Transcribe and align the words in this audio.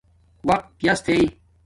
وقت 0.47 0.67
یاس 0.85 0.99
تھݵ 1.05 1.21